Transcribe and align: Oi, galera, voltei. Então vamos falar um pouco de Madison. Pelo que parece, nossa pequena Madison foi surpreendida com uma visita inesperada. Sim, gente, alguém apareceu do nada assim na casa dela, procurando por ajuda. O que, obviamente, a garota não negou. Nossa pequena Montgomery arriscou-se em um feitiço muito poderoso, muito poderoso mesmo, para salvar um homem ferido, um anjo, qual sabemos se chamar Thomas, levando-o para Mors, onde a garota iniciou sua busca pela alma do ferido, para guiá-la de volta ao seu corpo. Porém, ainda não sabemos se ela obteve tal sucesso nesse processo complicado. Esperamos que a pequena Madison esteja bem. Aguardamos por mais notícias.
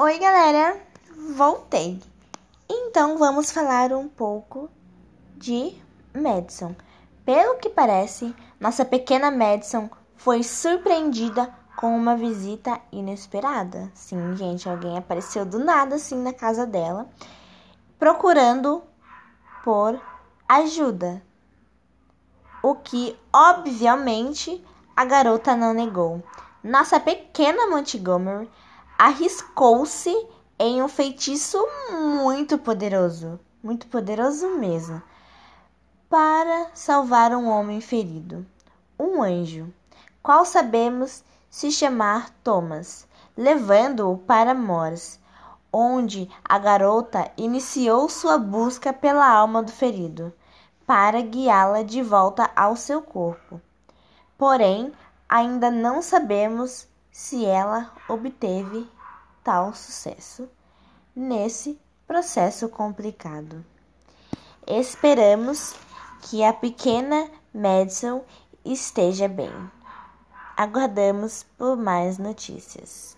Oi, 0.00 0.16
galera, 0.16 0.80
voltei. 1.34 2.00
Então 2.70 3.18
vamos 3.18 3.50
falar 3.50 3.90
um 3.92 4.06
pouco 4.06 4.70
de 5.36 5.76
Madison. 6.14 6.72
Pelo 7.24 7.56
que 7.56 7.68
parece, 7.68 8.32
nossa 8.60 8.84
pequena 8.84 9.28
Madison 9.28 9.90
foi 10.14 10.44
surpreendida 10.44 11.52
com 11.76 11.96
uma 11.96 12.16
visita 12.16 12.80
inesperada. 12.92 13.90
Sim, 13.92 14.36
gente, 14.36 14.68
alguém 14.68 14.96
apareceu 14.96 15.44
do 15.44 15.58
nada 15.58 15.96
assim 15.96 16.22
na 16.22 16.32
casa 16.32 16.64
dela, 16.64 17.08
procurando 17.98 18.84
por 19.64 20.00
ajuda. 20.48 21.20
O 22.62 22.76
que, 22.76 23.18
obviamente, 23.32 24.64
a 24.94 25.04
garota 25.04 25.56
não 25.56 25.74
negou. 25.74 26.22
Nossa 26.62 27.00
pequena 27.00 27.66
Montgomery 27.66 28.48
arriscou-se 28.98 30.12
em 30.58 30.82
um 30.82 30.88
feitiço 30.88 31.56
muito 31.92 32.58
poderoso, 32.58 33.38
muito 33.62 33.86
poderoso 33.86 34.58
mesmo, 34.58 35.00
para 36.10 36.68
salvar 36.74 37.32
um 37.32 37.48
homem 37.48 37.80
ferido, 37.80 38.44
um 38.98 39.22
anjo, 39.22 39.72
qual 40.20 40.44
sabemos 40.44 41.22
se 41.48 41.70
chamar 41.70 42.30
Thomas, 42.42 43.06
levando-o 43.36 44.18
para 44.18 44.52
Mors, 44.52 45.20
onde 45.72 46.28
a 46.42 46.58
garota 46.58 47.30
iniciou 47.36 48.08
sua 48.08 48.36
busca 48.36 48.92
pela 48.92 49.30
alma 49.30 49.62
do 49.62 49.70
ferido, 49.70 50.32
para 50.84 51.20
guiá-la 51.20 51.84
de 51.84 52.02
volta 52.02 52.50
ao 52.56 52.74
seu 52.74 53.00
corpo. 53.00 53.60
Porém, 54.36 54.92
ainda 55.28 55.70
não 55.70 56.02
sabemos 56.02 56.88
se 57.18 57.44
ela 57.44 57.92
obteve 58.08 58.86
tal 59.42 59.74
sucesso 59.74 60.48
nesse 61.16 61.76
processo 62.06 62.68
complicado. 62.68 63.64
Esperamos 64.64 65.74
que 66.22 66.44
a 66.44 66.52
pequena 66.52 67.28
Madison 67.52 68.22
esteja 68.64 69.26
bem. 69.26 69.50
Aguardamos 70.56 71.42
por 71.58 71.76
mais 71.76 72.18
notícias. 72.18 73.17